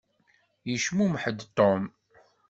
Yecmumeḥ-d 0.69 1.39
Tom. 1.57 1.83